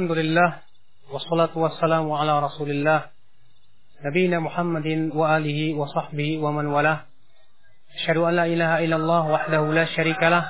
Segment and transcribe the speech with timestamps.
[0.00, 0.64] Alhamdulillah
[1.12, 3.12] Wassalatu wassalamu ala rasulillah
[4.00, 7.04] Nabiina Muhammadin wa alihi wa sahbihi wa man walah.
[8.00, 10.40] Asyadu an la ilaha illallah wahdahu la syarika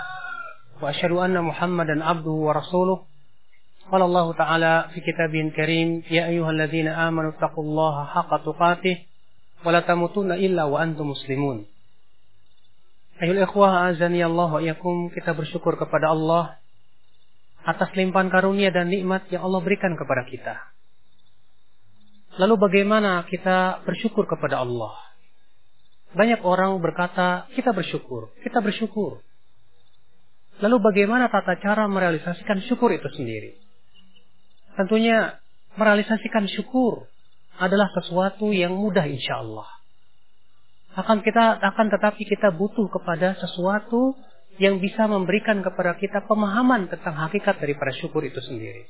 [0.78, 3.10] Wa asyadu anna Muhammadan abduhu wa rasuluh.
[3.90, 9.02] Qala Allah ta'ala fi kitabihin karim Ya ayuhal ladhina amanu taqullaha haqqa tuqatih
[9.66, 11.66] Wa la tamutunna illa wa antum muslimun.
[13.18, 16.59] Ayol ikhwah azani Allah wa iyakum Kita bersyukur kepada Allah
[17.66, 20.54] atas limpahan karunia dan nikmat yang Allah berikan kepada kita.
[22.40, 24.96] Lalu bagaimana kita bersyukur kepada Allah?
[26.16, 29.22] Banyak orang berkata, kita bersyukur, kita bersyukur.
[30.60, 33.56] Lalu bagaimana tata cara merealisasikan syukur itu sendiri?
[34.76, 35.40] Tentunya
[35.76, 37.06] merealisasikan syukur
[37.60, 39.68] adalah sesuatu yang mudah insya Allah
[40.98, 44.18] akan kita akan tetapi kita butuh kepada sesuatu
[44.60, 48.84] yang bisa memberikan kepada kita pemahaman tentang hakikat daripada syukur itu sendiri.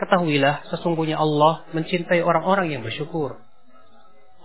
[0.00, 3.36] Ketahuilah sesungguhnya Allah mencintai orang-orang yang bersyukur.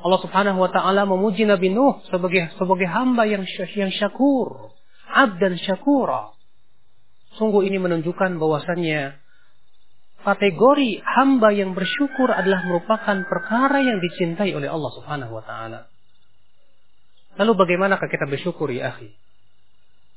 [0.04, 4.76] Allah Subhanahu wa taala memuji Nabi Nuh sebagai sebagai hamba yang yang syakur,
[5.08, 6.36] abdan syakura.
[7.40, 9.16] Sungguh ini menunjukkan bahwasannya
[10.20, 15.88] kategori hamba yang bersyukur adalah merupakan perkara yang dicintai oleh Allah Subhanahu wa taala.
[17.40, 19.16] Lalu bagaimanakah kita bersyukur ya akhi?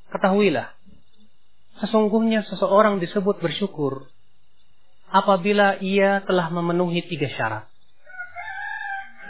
[0.09, 0.73] Ketahuilah,
[1.85, 4.09] sesungguhnya seseorang disebut bersyukur
[5.13, 7.65] apabila ia telah memenuhi tiga syarat.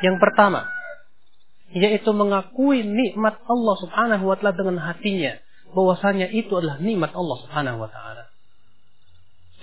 [0.02, 0.70] Yang pertama,
[1.74, 5.42] yaitu mengakui nikmat Allah Subhanahu wa taala dengan hatinya,
[5.74, 8.30] bahwasanya itu adalah nikmat Allah Subhanahu wa taala.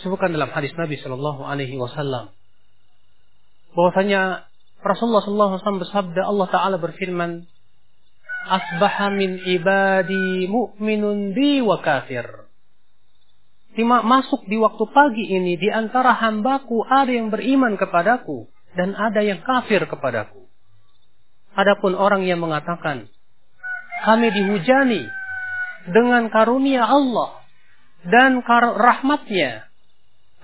[0.04, 2.36] Sebutkan dalam hadis Nabi Shallallahu alaihi wasallam
[3.76, 4.48] bahwasanya
[4.84, 7.48] Rasulullah sallallahu alaihi wasallam bersabda Allah taala berfirman
[8.46, 12.46] asbaha min ibadi mu'minun bi wa kafir.
[13.84, 18.48] Masuk di waktu pagi ini di antara hambaku ada yang beriman kepadaku
[18.78, 20.48] dan ada yang kafir kepadaku.
[21.56, 23.12] Adapun orang yang mengatakan
[24.08, 25.08] kami dihujani
[25.92, 27.44] dengan karunia Allah
[28.08, 29.68] dan rahmatnya.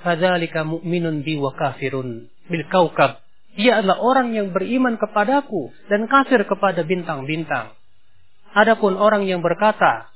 [0.02, 3.22] Fadzalika mu'minun bi wa kafirun bil kaukab.
[3.54, 7.76] Dia adalah orang yang beriman kepadaku dan kafir kepada bintang-bintang.
[8.52, 10.12] Adapun orang yang berkata,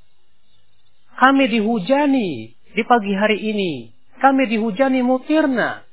[1.15, 5.87] kami dihujani di pagi hari ini, kami dihujani mutirna,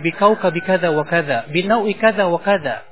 [0.00, 2.88] bikauka bikada wa kada, binaui kada wa kada.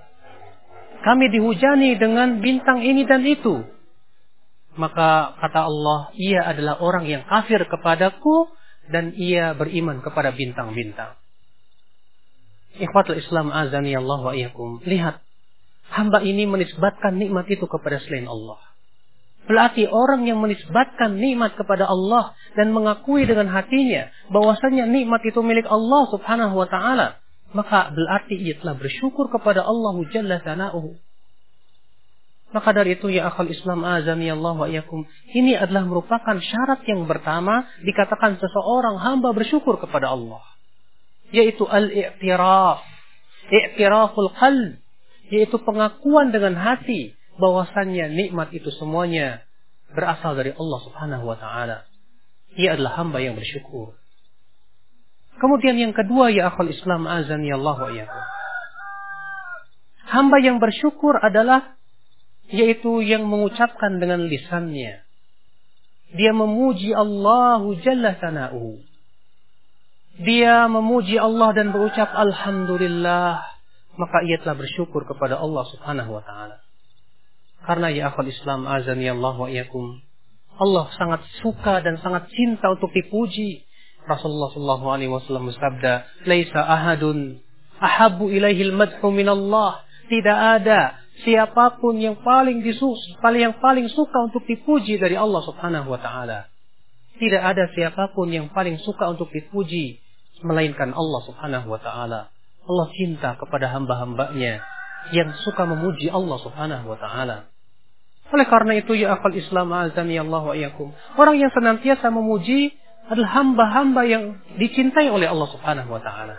[0.98, 3.64] Kami dihujani dengan bintang ini dan itu.
[4.76, 8.52] Maka kata Allah, ia adalah orang yang kafir kepadaku
[8.92, 11.16] dan ia beriman kepada bintang-bintang.
[12.78, 14.20] Ikhwatul Islam azani Allah.
[14.86, 15.27] Lihat
[15.92, 18.60] hamba ini menisbatkan nikmat itu kepada selain Allah.
[19.48, 25.64] Berarti orang yang menisbatkan nikmat kepada Allah dan mengakui dengan hatinya bahwasanya nikmat itu milik
[25.64, 27.16] Allah Subhanahu wa taala,
[27.56, 30.36] maka berarti ia telah bersyukur kepada Allah Jalla.
[32.48, 35.04] Maka dari itu ya akal Islam azami Allah wa iyakum.
[35.32, 40.44] Ini adalah merupakan syarat yang pertama dikatakan seseorang hamba bersyukur kepada Allah.
[41.28, 42.84] Yaitu al-i'tiraf.
[43.48, 44.80] I'tiraful qalb
[45.28, 49.44] yaitu pengakuan dengan hati bahwasannya nikmat itu semuanya
[49.92, 51.88] berasal dari Allah Subhanahu wa taala.
[52.58, 53.94] Ia adalah hamba yang bersyukur.
[55.38, 57.92] Kemudian yang kedua ya akhul Islam azan ya Allah wa
[60.08, 61.78] Hamba yang bersyukur adalah
[62.48, 65.04] yaitu yang mengucapkan dengan lisannya.
[66.16, 68.80] Dia memuji Allah Jalla sana'u.
[70.18, 73.57] Dia memuji Allah dan berucap Alhamdulillah
[73.98, 76.62] maka ia telah bersyukur kepada Allah Subhanahu wa taala.
[77.66, 79.98] Karena ya akhwal Islam azani Allah wa iyakum.
[80.58, 83.66] Allah sangat suka dan sangat cinta untuk dipuji.
[84.06, 87.42] Rasulullah sallallahu alaihi wasallam bersabda, "Laisa ahadun
[87.82, 93.90] ahabbu ilaihi al-madhu min Allah." Tidak ada siapa pun yang paling disus, paling yang paling
[93.92, 96.48] suka untuk dipuji dari Allah Subhanahu wa taala.
[97.18, 100.00] Tidak ada siapa pun yang paling suka untuk dipuji
[100.46, 102.30] melainkan Allah Subhanahu wa taala.
[102.68, 104.60] Allah cinta kepada hamba-hambanya
[105.16, 107.48] yang suka memuji Allah subhanahu wa ta'ala.
[108.28, 110.92] Oleh karena itu ya akal Islam azani Allah wa iyakum.
[111.16, 112.76] Orang yang senantiasa memuji
[113.08, 116.36] adalah hamba-hamba yang dicintai oleh Allah subhanahu wa ta'ala.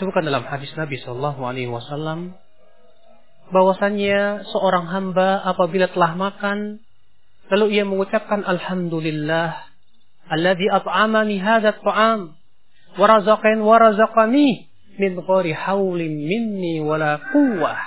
[0.00, 2.32] Sebutkan dalam hadis Nabi Shallallahu Alaihi Wasallam
[3.48, 6.84] bahwasannya seorang hamba apabila telah makan
[7.48, 9.56] lalu ia mengucapkan Alhamdulillah
[10.28, 12.36] alladhi at'amani hadha ta'am
[13.00, 14.67] wa razaqan wa razaqani
[14.98, 17.78] min ghairi haulin minni wala quwwah.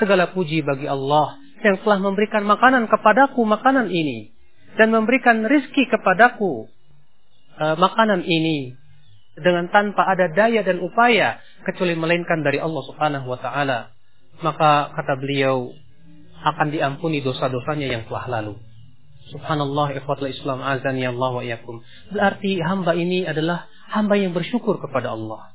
[0.00, 4.32] Segala puji bagi Allah yang telah memberikan makanan kepadaku makanan ini
[4.80, 6.66] dan memberikan rizki kepadaku
[7.60, 8.74] uh, makanan ini
[9.36, 13.92] dengan tanpa ada daya dan upaya kecuali melainkan dari Allah Subhanahu wa taala.
[14.40, 15.70] Maka kata beliau
[16.42, 18.58] akan diampuni dosa-dosanya yang telah lalu.
[19.30, 21.44] Subhanallah ikhwatul islam azani Allah wa
[22.10, 25.51] berarti hamba ini adalah hamba yang bersyukur kepada Allah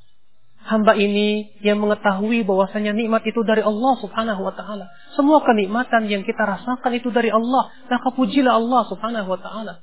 [0.67, 4.91] hamba ini yang mengetahui bahwasanya nikmat itu dari Allah Subhanahu wa taala.
[5.15, 9.79] Semua kenikmatan yang kita rasakan itu dari Allah, maka pujilah Allah Subhanahu wa taala.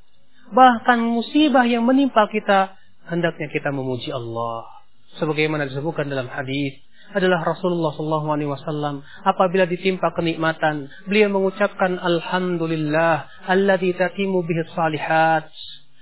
[0.52, 2.76] Bahkan musibah yang menimpa kita
[3.08, 4.69] hendaknya kita memuji Allah.
[5.16, 6.76] Sebagaimana disebutkan dalam hadis
[7.16, 15.48] adalah Rasulullah Shallallahu Alaihi Wasallam apabila ditimpa kenikmatan beliau mengucapkan Alhamdulillah alladzi tatimu bihi salihat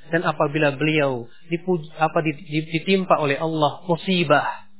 [0.08, 4.71] dan apabila beliau dipuji, apa ditimpa oleh Allah musibah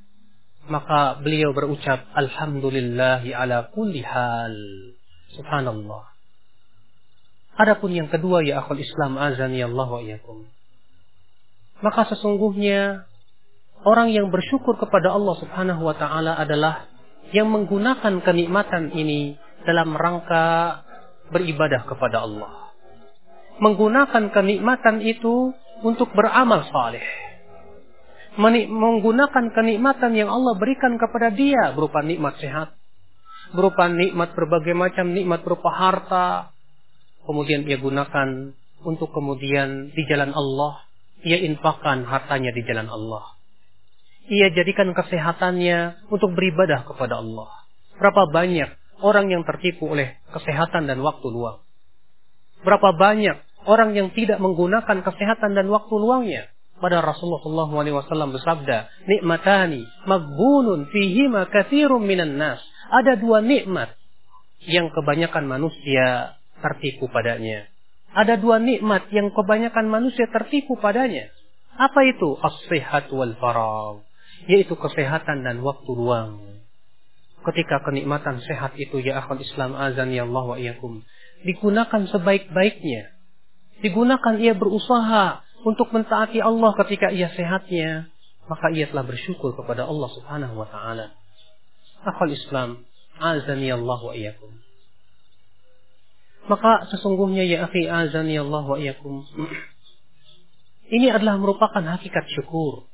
[0.71, 4.55] maka beliau berucap alhamdulillahi ala kulli hal.
[5.35, 6.13] Subhanallah.
[7.59, 10.47] Adapun yang kedua ya akhul Islam azani Allah wa iyakum.
[11.83, 13.11] Maka sesungguhnya
[13.83, 16.87] orang yang bersyukur kepada Allah Subhanahu wa taala adalah
[17.35, 19.35] yang menggunakan kenikmatan ini
[19.67, 20.81] dalam rangka
[21.33, 22.71] beribadah kepada Allah.
[23.59, 25.51] Menggunakan kenikmatan itu
[25.83, 27.32] untuk beramal saleh
[28.39, 32.73] menggunakan kenikmatan yang Allah berikan kepada dia berupa nikmat sehat,
[33.53, 36.29] berupa nikmat berbagai macam nikmat berupa harta,
[37.29, 40.81] kemudian ia gunakan untuk kemudian di jalan Allah,
[41.23, 43.37] ia infakkan hartanya di jalan Allah.
[44.33, 47.51] Ia jadikan kesehatannya untuk beribadah kepada Allah.
[48.01, 51.61] Berapa banyak orang yang tertipu oleh kesehatan dan waktu luang?
[52.65, 56.52] Berapa banyak orang yang tidak menggunakan kesehatan dan waktu luangnya
[56.83, 62.59] pada Rasulullah SAW bersabda, nikmatani magbunun fihima kathirun minan nas.
[62.91, 63.95] Ada dua nikmat
[64.67, 67.71] yang kebanyakan manusia tertipu padanya.
[68.13, 71.31] Ada dua nikmat yang kebanyakan manusia tertipu padanya.
[71.79, 72.37] Apa itu?
[72.37, 74.05] As-sihat wal farag.
[74.51, 76.43] Yaitu kesehatan dan waktu luang.
[77.43, 81.07] Ketika kenikmatan sehat itu ya akhul Islam azan ya Allah wa iyakum.
[81.47, 83.15] Digunakan sebaik-baiknya.
[83.83, 88.11] Digunakan ia berusaha untuk mentaati Allah ketika ia sehatnya,
[88.51, 91.15] maka ia telah bersyukur kepada Allah Subhanahu wa taala.
[92.03, 92.83] Akhul Islam,
[93.23, 94.51] azani Allah wa iyyakum.
[96.51, 99.23] Maka sesungguhnya ya akhi azani Allah wa iyyakum.
[100.97, 102.91] Ini adalah merupakan hakikat syukur.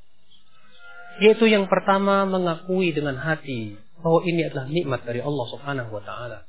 [1.18, 6.46] Yaitu yang pertama mengakui dengan hati bahwa ini adalah nikmat dari Allah Subhanahu wa taala.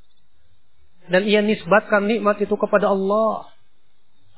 [1.10, 3.50] Dan ia nisbatkan nikmat itu kepada Allah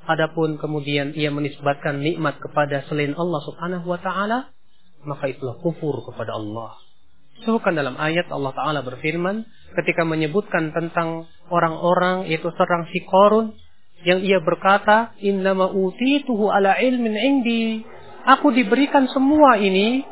[0.03, 4.51] Adapun kemudian ia menisbatkan nikmat kepada selain Allah Subhanahu wa taala,
[5.07, 6.75] maka itulah kufur kepada Allah.
[7.43, 9.47] Sebutkan dalam ayat Allah taala berfirman
[9.79, 13.55] ketika menyebutkan tentang orang-orang yaitu seorang si Korun
[14.03, 17.87] yang ia berkata, "Innama utituhu ala ilmin indi."
[18.23, 20.07] Aku diberikan semua ini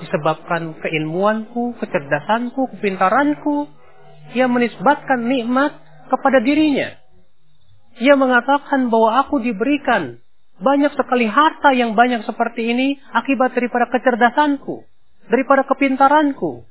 [0.00, 3.68] disebabkan keilmuanku, kecerdasanku, kepintaranku.
[4.36, 5.72] Ia menisbatkan nikmat
[6.12, 6.99] kepada dirinya.
[8.00, 10.24] Ia mengatakan bahwa aku diberikan
[10.60, 14.84] banyak sekali harta yang banyak seperti ini akibat daripada kecerdasanku,
[15.28, 16.64] daripada kepintaranku.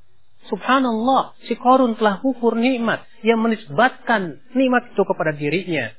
[0.50, 5.94] Subhanallah, si korun telah kufur nikmat yang menisbatkan nikmat itu kepada dirinya.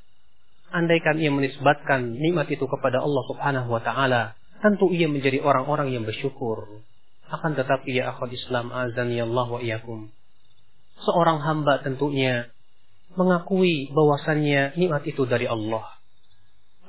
[0.71, 6.07] Andaikan ia menisbatkan nikmat itu kepada Allah Subhanahu wa taala, tentu ia menjadi orang-orang yang
[6.07, 6.83] bersyukur.
[7.31, 10.11] Akan tetapi ya akhwat Islam azan ya Allah wa iyakum.
[11.07, 12.51] Seorang hamba tentunya
[13.19, 15.87] mengakui bahwasannya nikmat itu dari Allah.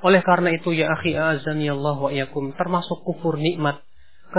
[0.02, 3.86] Oleh karena itu ya akhi azani Allah wa iyakum termasuk kufur nikmat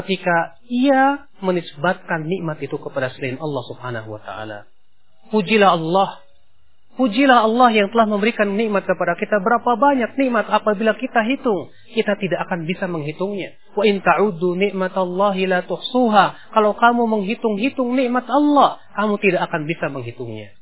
[0.03, 4.67] ketika ia menisbatkan nikmat itu kepada selain Allah Subhanahu wa taala.
[5.31, 6.19] Pujilah Allah.
[6.93, 9.41] Pujilah Allah yang telah memberikan nikmat kepada kita.
[9.41, 13.57] Berapa banyak nikmat apabila kita hitung, kita tidak akan bisa menghitungnya.
[13.73, 16.53] Wa in ta'uddu nikmatallahi la tuhsuha.
[16.53, 20.53] Kalau kamu menghitung-hitung nikmat Allah, kamu tidak akan bisa menghitungnya.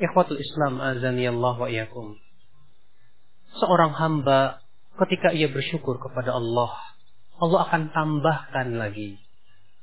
[0.00, 2.16] Ikhwatul Islam azani Allah wa iyakum.
[3.60, 4.64] Seorang hamba
[5.04, 6.72] ketika ia bersyukur kepada Allah,
[7.36, 9.20] Allah akan tambahkan lagi.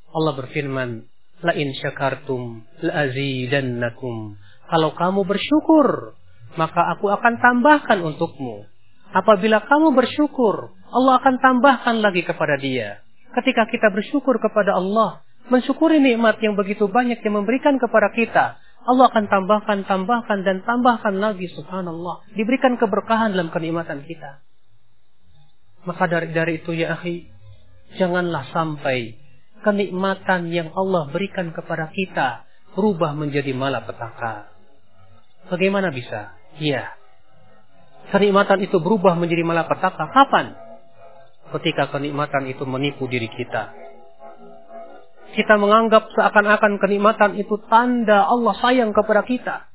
[0.09, 1.05] Allah berfirman,
[1.39, 4.35] La in syakartum la azidannakum.
[4.67, 6.19] Kalau kamu bersyukur,
[6.59, 8.67] maka aku akan tambahkan untukmu.
[9.15, 12.99] Apabila kamu bersyukur, Allah akan tambahkan lagi kepada dia.
[13.33, 18.45] Ketika kita bersyukur kepada Allah, mensyukuri nikmat yang begitu banyak yang memberikan kepada kita,
[18.87, 22.23] Allah akan tambahkan, tambahkan, dan tambahkan lagi subhanallah.
[22.33, 24.39] Diberikan keberkahan dalam kenikmatan kita.
[25.83, 27.27] Maka dari, dari itu ya akhi,
[27.99, 29.19] janganlah sampai
[29.63, 34.51] kenikmatan yang Allah berikan kepada kita berubah menjadi malapetaka.
[35.51, 36.35] Bagaimana bisa?
[36.59, 36.95] Iya.
[38.15, 40.07] Kenikmatan itu berubah menjadi malapetaka.
[40.09, 40.69] Kapan?
[41.57, 43.73] ketika kenikmatan itu menipu diri kita.
[45.37, 49.69] Kita menganggap seakan-akan kenikmatan itu tanda Allah sayang kepada kita.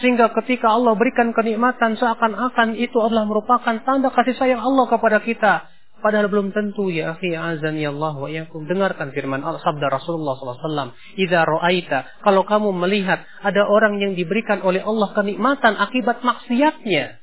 [0.00, 5.72] Sehingga ketika Allah berikan kenikmatan seakan-akan itu adalah merupakan tanda kasih sayang Allah kepada kita.
[5.96, 8.68] Padahal belum tentu ya akhi azan ya Allah wa yakum.
[8.68, 10.92] Dengarkan firman Allah sabda Rasulullah SAW.
[11.16, 12.20] Iza ro'aita.
[12.20, 17.16] Kalau kamu melihat ada orang yang diberikan oleh Allah kenikmatan akibat maksiatnya.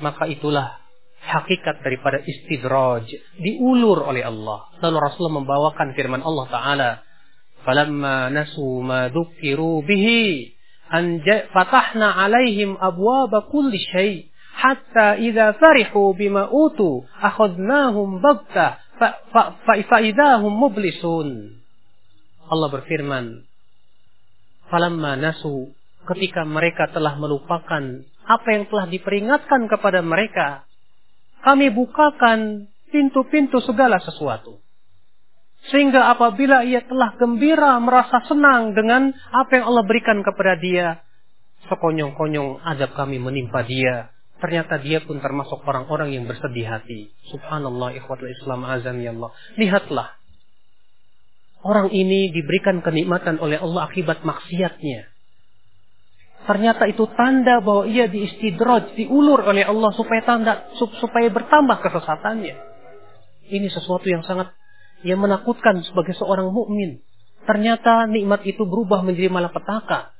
[0.00, 0.80] Maka itulah
[1.22, 3.06] hakikat daripada istidraj.
[3.38, 4.70] Diulur oleh Allah.
[4.80, 6.90] Lalu Rasulullah membawakan firman Allah Ta'ala.
[7.66, 10.54] Falamma nasu ma dhukiru bihi.
[11.52, 14.24] Fatahna alaihim abwaba kulli syai'
[14.56, 21.60] hatta idza farihu bima utu akhadnahum fa idahum mublisun.
[22.48, 23.44] Allah berfirman,
[24.72, 25.76] "Falamma nasu"
[26.08, 27.84] ketika mereka telah melupakan
[28.24, 30.67] apa yang telah diperingatkan kepada mereka,
[31.48, 34.60] kami bukakan pintu-pintu segala sesuatu.
[35.72, 41.00] Sehingga apabila ia telah gembira, merasa senang dengan apa yang Allah berikan kepada dia,
[41.72, 44.12] sekonyong-konyong adab kami menimpa dia.
[44.38, 47.10] Ternyata dia pun termasuk orang-orang yang bersedih hati.
[47.32, 49.32] Subhanallah ikhwatul Islam azan ya Allah.
[49.56, 50.08] Lihatlah.
[51.64, 55.10] Orang ini diberikan kenikmatan oleh Allah akibat maksiatnya.
[56.48, 62.56] Ternyata itu tanda bahwa ia diistidraj, diulur oleh Allah supaya tanda supaya bertambah kesesatannya.
[63.52, 64.56] Ini sesuatu yang sangat
[65.04, 67.04] yang menakutkan sebagai seorang mukmin.
[67.44, 70.16] Ternyata nikmat itu berubah menjadi malapetaka.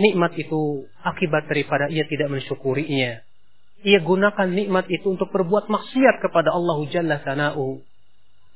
[0.00, 3.20] Nikmat itu akibat daripada ia tidak mensyukurinya.
[3.84, 7.84] Ia gunakan nikmat itu untuk berbuat maksiat kepada Allah Jalla Sana'u.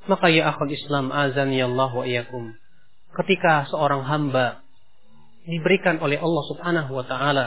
[0.08, 2.56] Maka ya akhul Islam azan ya Allah wa iyakum.
[3.12, 4.64] Ketika seorang hamba
[5.48, 7.46] diberikan oleh Allah subhanahu wa ta'ala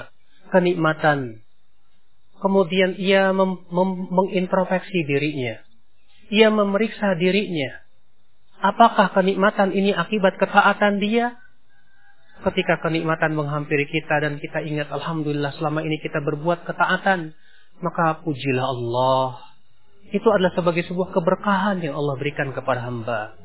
[0.50, 1.42] kenikmatan.
[2.40, 5.64] Kemudian ia mengintrospeksi dirinya
[6.34, 7.78] ia memeriksa dirinya.
[8.64, 11.38] Apakah kenikmatan ini akibat ketaatan dia?
[12.42, 17.38] Ketika kenikmatan menghampiri kita dan kita ingat Alhamdulillah selama ini kita berbuat ketaatan.
[17.84, 19.44] Maka pujilah Allah.
[20.10, 23.36] Itu adalah sebagai sebuah keberkahan yang Allah berikan kepada hamba.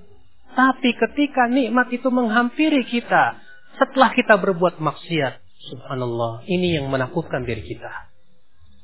[0.54, 3.40] Tapi ketika nikmat itu menghampiri kita.
[3.78, 5.40] Setelah kita berbuat maksiat.
[5.70, 6.46] Subhanallah.
[6.46, 8.10] Ini yang menakutkan diri kita.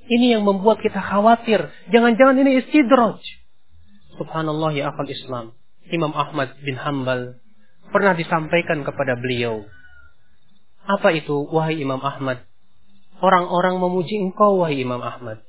[0.04, 1.72] Ini yang membuat kita khawatir.
[1.88, 3.18] Jangan-jangan ini istidraj
[4.14, 5.58] Subhanallah ya akal Islam.
[5.90, 7.42] Imam Ahmad bin Hambal
[7.90, 9.66] pernah disampaikan kepada beliau.
[10.84, 12.46] Apa itu wahai Imam Ahmad?
[13.18, 15.42] Orang-orang memuji engkau wahai Imam Ahmad.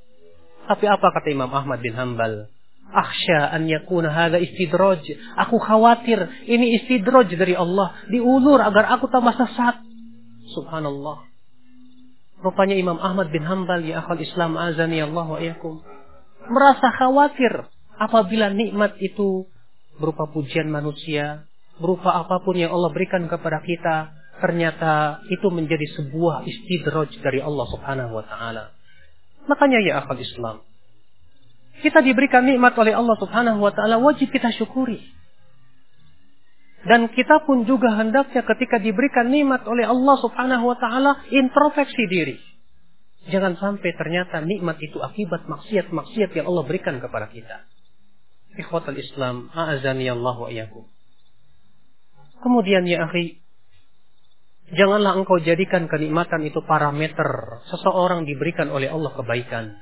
[0.65, 2.49] Tapi apa kata Imam Ahmad bin Hambal?
[2.91, 5.03] Akhsha an yakuna hadha istidraj.
[5.47, 7.95] Aku khawatir ini istidraj dari Allah.
[8.07, 9.81] Diulur agar aku tambah sesat.
[10.53, 11.25] Subhanallah.
[12.45, 15.81] Rupanya Imam Ahmad bin Hambal ya akal Islam azani Allah wa iyakum.
[16.45, 19.47] Merasa khawatir Apabila nikmat itu
[19.95, 21.47] berupa pujian manusia,
[21.79, 24.11] berupa apa pun yang Allah berikan kepada kita,
[24.43, 28.75] ternyata itu menjadi sebuah istidraj dari Allah Subhanahu wa taala.
[29.47, 30.59] Makanya ya akal Islam,
[31.83, 35.01] kita diberikan nikmat oleh Allah Subhanahu wa taala wajib kita syukuri.
[36.85, 42.37] Dan kita pun juga hendaknya ketika diberikan nikmat oleh Allah Subhanahu wa taala introspeksi diri.
[43.25, 47.65] Jangan sampai ternyata nikmat itu akibat maksiat-maksiat yang Allah berikan kepada kita.
[48.55, 50.85] Ikhwatal Islam, a'azani Allah wa iyakum.
[52.45, 53.41] Kemudian ya akhi,
[54.77, 59.73] janganlah engkau jadikan kenikmatan itu parameter seseorang diberikan oleh Allah kebaikan.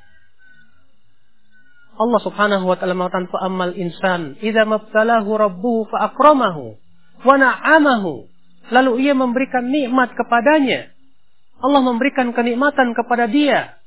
[1.94, 6.78] Allah Subhanahu wa taala mengatakan fa ammal insan idza mabtalahu rabbuhu fa akramahu
[7.24, 8.26] wa na'amahu
[8.74, 10.90] lalu ia memberikan nikmat kepadanya
[11.64, 13.78] Allah memberikan kenikmatan kepada dia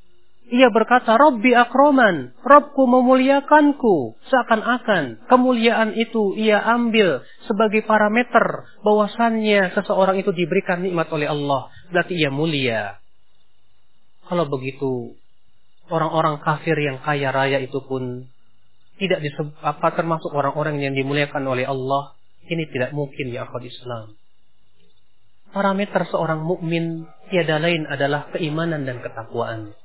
[0.47, 4.15] ia berkata, Rabbi akroman, Robku memuliakanku.
[4.31, 11.67] Seakan-akan kemuliaan itu ia ambil sebagai parameter bahwasannya seseorang itu diberikan nikmat oleh Allah.
[11.91, 12.95] Berarti ia mulia.
[14.27, 15.19] Kalau begitu,
[15.91, 18.27] orang-orang kafir yang kaya raya itu pun
[18.97, 22.17] tidak disebut apa termasuk orang-orang yang dimuliakan oleh Allah.
[22.47, 24.15] Ini tidak mungkin ya akhwat Islam.
[25.51, 29.75] Parameter seorang mukmin tiada lain adalah keimanan dan ketakwaan.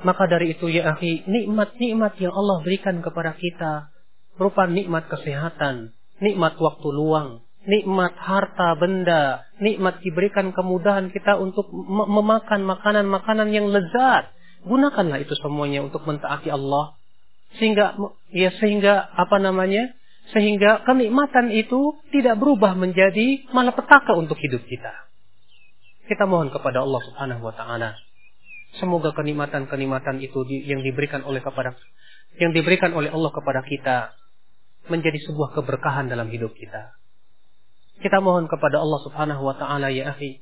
[0.00, 3.92] Maka dari itu ya akhi, nikmat-nikmat yang Allah berikan kepada kita
[4.40, 5.92] berupa nikmat kesehatan,
[6.24, 14.32] nikmat waktu luang, nikmat harta benda, nikmat diberikan kemudahan kita untuk memakan makanan-makanan yang lezat.
[14.64, 16.96] Gunakanlah itu semuanya untuk mentaati Allah.
[17.56, 17.96] Sehingga
[18.30, 19.96] ya sehingga apa namanya?
[20.30, 25.10] Sehingga kenikmatan itu tidak berubah menjadi malapetaka untuk hidup kita.
[26.06, 27.98] Kita mohon kepada Allah Subhanahu wa taala
[28.78, 31.74] Semoga kenikmatan-kenikmatan itu yang diberikan oleh kepada
[32.38, 34.14] yang diberikan oleh Allah kepada kita
[34.86, 36.94] menjadi sebuah keberkahan dalam hidup kita.
[37.98, 40.38] Kita mohon kepada Allah Subhanahu wa taala ya akhi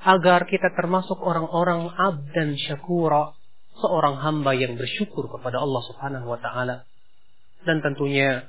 [0.00, 3.36] agar kita termasuk orang-orang abdan syakura,
[3.80, 6.84] seorang hamba yang bersyukur kepada Allah Subhanahu wa taala.
[7.64, 8.48] Dan tentunya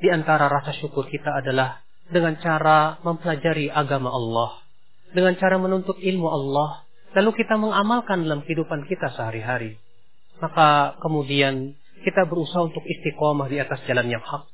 [0.00, 4.62] di antara rasa syukur kita adalah dengan cara mempelajari agama Allah,
[5.10, 9.80] dengan cara menuntut ilmu Allah, lalu kita mengamalkan dalam kehidupan kita sehari-hari.
[10.38, 14.46] Maka kemudian kita berusaha untuk istiqomah di atas jalan yang hak.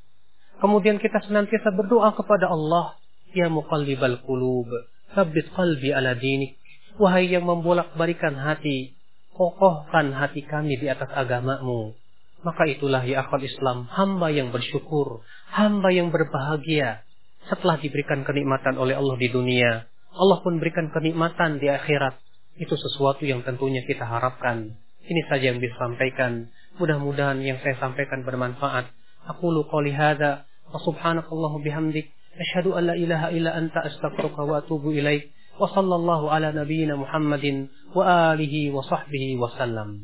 [0.63, 2.95] Kemudian kita senantiasa berdoa kepada Allah,
[3.33, 4.69] Ya muqallibal qulub,
[5.13, 6.57] Sabit qalbi ala dinik.
[7.01, 8.95] Wahai yang membolak-balikan hati,
[9.33, 11.97] kokohkan hati kami di atas agamamu.
[12.43, 17.07] Maka itulah ya akhwal Islam, hamba yang bersyukur, hamba yang berbahagia.
[17.47, 22.19] Setelah diberikan kenikmatan oleh Allah di dunia, Allah pun berikan kenikmatan di akhirat.
[22.59, 24.77] Itu sesuatu yang tentunya kita harapkan.
[25.03, 26.53] Ini saja yang disampaikan.
[26.77, 28.93] Mudah-mudahan yang saya sampaikan bermanfaat.
[29.33, 30.45] Aku luka lihada.
[30.73, 35.29] wa subhanakallahu bihamdik ashadu an la ilaha illa anta astagfirullah wa atubu ilaih.
[35.59, 40.01] وصلى الله على نبينا محمد وآله وصحبه وسلم.